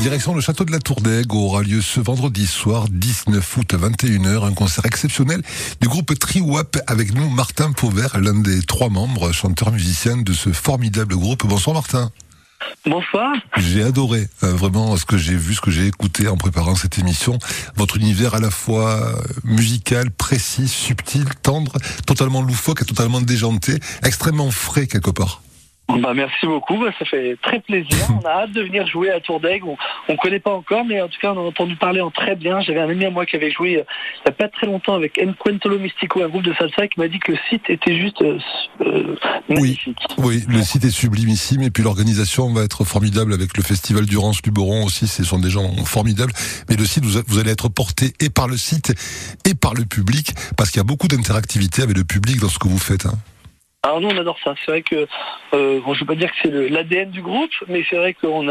[0.00, 3.76] Direction le château de la Tour d'Aigle aura lieu ce vendredi soir 19 août à
[3.78, 5.42] 21h un concert exceptionnel
[5.80, 10.52] du groupe Triwap avec nous Martin Pauvert, l'un des trois membres chanteur musicien de ce
[10.52, 11.44] formidable groupe.
[11.46, 12.12] Bonsoir Martin.
[12.86, 13.34] Bonsoir.
[13.56, 16.98] J'ai adoré euh, vraiment ce que j'ai vu, ce que j'ai écouté en préparant cette
[16.98, 17.38] émission.
[17.74, 19.12] Votre univers à la fois euh,
[19.42, 21.72] musical, précis, subtil, tendre,
[22.06, 25.42] totalement loufoque et totalement déjanté, extrêmement frais quelque part.
[25.88, 28.06] Bah, merci beaucoup, bah, ça fait très plaisir.
[28.22, 29.68] On a hâte de venir jouer à Tour d'Aigle.
[30.08, 32.36] On ne connaît pas encore, mais en tout cas, on a entendu parler en très
[32.36, 32.60] bien.
[32.60, 33.84] J'avais un ami à moi qui avait joué euh,
[34.16, 37.08] il n'y a pas très longtemps avec Encuentolo Mystico, un groupe de salsa, qui m'a
[37.08, 38.38] dit que le site était juste euh,
[38.82, 39.16] euh,
[39.48, 39.98] magnifique.
[40.18, 44.42] Oui, le site est sublimissime et puis l'organisation va être formidable avec le festival Durance
[44.44, 45.06] Luberon aussi.
[45.06, 46.32] Ce sont des gens formidables.
[46.68, 48.92] Mais le site, vous, vous allez être porté et par le site
[49.46, 52.58] et par le public parce qu'il y a beaucoup d'interactivité avec le public dans ce
[52.58, 53.06] que vous faites.
[53.06, 53.18] Hein.
[53.88, 54.54] Alors nous on adore ça.
[54.58, 55.06] C'est vrai que
[55.54, 58.26] euh, bon, je veux pas dire que c'est l'ADN du groupe, mais c'est vrai que
[58.26, 58.44] on,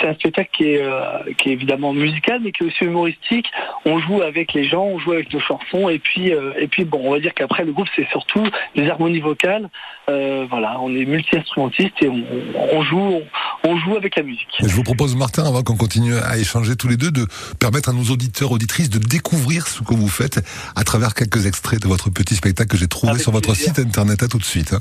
[0.00, 3.52] c'est un spectacle qui est, euh, qui est évidemment musical, mais qui est aussi humoristique.
[3.84, 6.86] On joue avec les gens, on joue avec nos chansons, et puis euh, et puis
[6.86, 9.68] bon, on va dire qu'après le groupe c'est surtout les harmonies vocales.
[10.08, 12.24] Euh, voilà, on est multi-instrumentiste et on,
[12.72, 13.20] on joue
[13.64, 14.46] on, joue avec la musique.
[14.60, 17.26] je vous propose Martin, avant qu'on continue à échanger tous les deux, de
[17.58, 20.40] permettre à nos auditeurs auditrices de découvrir ce que vous faites
[20.76, 24.22] à travers quelques extraits de votre petit spectacle que j'ai trouvé sur votre site internet.
[24.22, 24.74] À tout de suite.
[24.74, 24.80] Hein.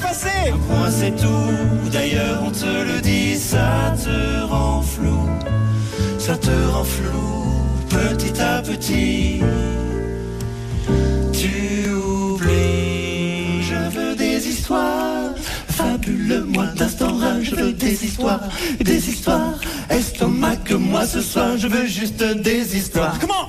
[0.00, 0.52] Passer.
[0.68, 5.28] Moi c'est tout, d'ailleurs on te le dit, ça te rend flou,
[6.18, 7.54] ça te rend flou,
[7.88, 9.40] petit à petit.
[11.32, 15.34] Tu oublies, je veux des histoires,
[15.68, 17.05] fabule-moi d'instant
[17.50, 18.40] je veux des histoires,
[18.80, 23.18] des histoires, estomac que moi ce soir, je veux juste des histoires.
[23.20, 23.48] Comment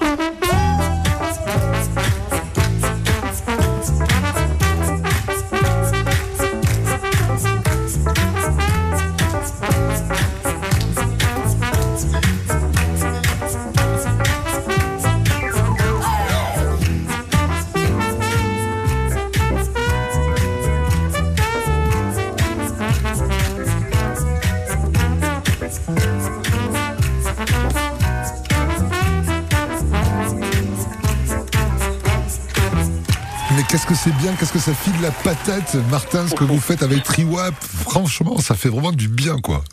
[33.58, 36.60] Mais qu'est-ce que c'est bien, qu'est-ce que ça file la patate, Martin, ce que vous
[36.60, 37.56] faites avec Triwap.
[37.56, 39.64] Franchement, ça fait vraiment du bien, quoi.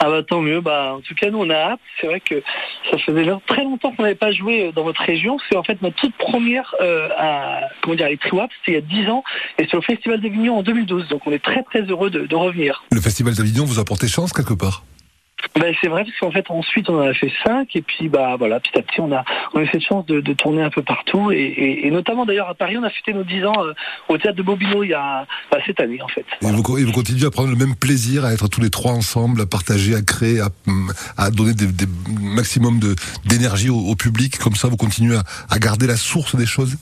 [0.00, 0.60] Ah bah tant mieux.
[0.60, 1.80] Bah en tout cas nous on a hâte.
[2.00, 2.42] C'est vrai que
[2.90, 5.36] ça faisait très longtemps qu'on n'avait pas joué euh, dans votre région.
[5.48, 9.00] C'est en fait notre toute première euh, à comment dire les Triwap, c'était il y
[9.00, 9.22] a 10 ans
[9.58, 11.06] et c'est au Festival d'Avignon en 2012.
[11.08, 12.82] Donc on est très très heureux de, de revenir.
[12.90, 14.82] Le Festival d'Avignon vous a porté chance, quelque part?
[15.58, 18.34] Bah, c'est vrai parce qu'en fait ensuite on en a fait 5 et puis bah
[18.38, 20.70] voilà petit à petit on a on a eu cette chance de, de tourner un
[20.70, 23.64] peu partout et, et, et notamment d'ailleurs à Paris on a fêté nos 10 ans
[23.64, 23.72] euh,
[24.08, 26.24] au théâtre de Bobino il y a bah, cette année en fait.
[26.42, 28.92] et vous, et vous continuez à prendre le même plaisir, à être tous les trois
[28.92, 30.48] ensemble, à partager, à créer, à,
[31.16, 31.86] à donner des, des
[32.20, 32.94] maximum de
[33.24, 34.38] d'énergie au, au public.
[34.38, 36.76] Comme ça, vous continuez à, à garder la source des choses?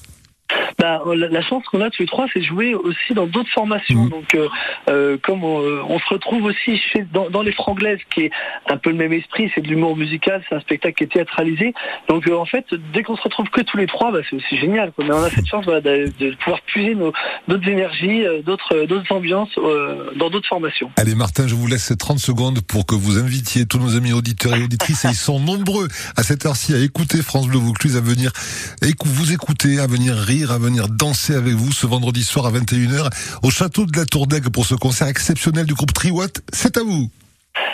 [0.83, 3.53] Bah, la, la chance qu'on a tous les trois, c'est de jouer aussi dans d'autres
[3.53, 4.03] formations.
[4.03, 4.09] Mhm.
[4.09, 4.49] Donc, euh,
[4.91, 8.31] euh, comme on, euh, on se retrouve aussi chez, dans, dans les Franglaises, qui est
[8.69, 11.73] un peu le même esprit, c'est de l'humour musical, c'est un spectacle qui est théâtralisé.
[12.09, 14.59] Donc, euh, en fait, dès qu'on se retrouve que tous les trois, bah, c'est aussi
[14.59, 14.91] génial.
[14.91, 15.05] Quoi.
[15.05, 19.13] Mais on a cette chance voilà, de, de pouvoir puiser d'autres énergies, euh, d'autres d'autres
[19.15, 20.91] ambiances euh, dans d'autres formations.
[20.97, 24.57] Allez, Martin, je vous laisse 30 secondes pour que vous invitiez tous nos amis auditeurs
[24.57, 28.01] et auditrices, et ils sont nombreux à cette heure-ci à écouter France Bleu Vaucluse, à
[28.01, 28.33] venir
[29.13, 33.11] vous écouter, à venir rire, à venir danser avec vous ce vendredi soir à 21h
[33.43, 36.43] au château de la Tour d'Aigle pour ce concert exceptionnel du groupe Triwatt.
[36.53, 37.11] C'est à vous.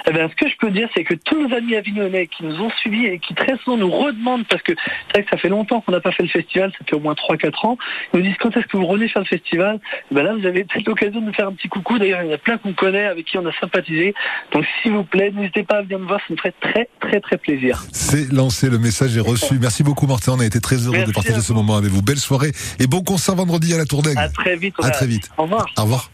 [0.07, 2.57] Eh ben, ce que je peux dire, c'est que tous nos amis avignonnais qui nous
[2.61, 5.49] ont suivis et qui très souvent nous redemandent, parce que c'est vrai que ça fait
[5.49, 7.79] longtemps qu'on n'a pas fait le festival, ça fait au moins 3-4 ans,
[8.13, 9.81] ils nous disent quand est-ce que vous revenez faire le festival?
[10.11, 11.99] Eh ben Là, vous avez peut-être l'occasion de nous faire un petit coucou.
[11.99, 14.15] D'ailleurs, il y en a plein qu'on connaît, avec qui on a sympathisé.
[14.53, 17.21] Donc, s'il vous plaît, n'hésitez pas à venir me voir, ça me ferait très, très,
[17.21, 17.85] très plaisir.
[17.93, 19.59] C'est lancé, le message est reçu.
[19.61, 22.03] Merci beaucoup Martin, on a été très heureux Merci de partager ce moment avec vous.
[22.03, 24.19] Belle soirée et bon concert vendredi à la Tour d'Aigle.
[24.19, 24.75] À très vite.
[24.83, 25.31] À a- très vite.
[25.37, 25.67] Au revoir.
[25.77, 26.11] Au revoir.